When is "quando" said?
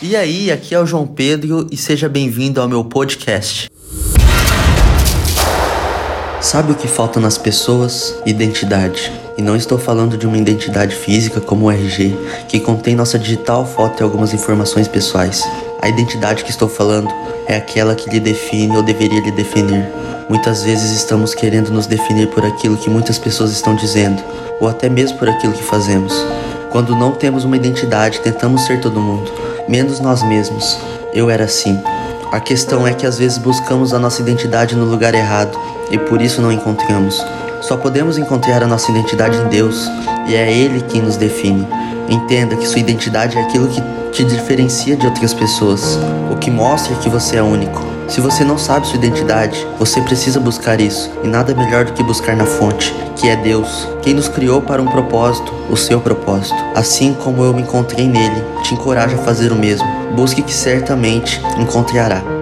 26.70-26.94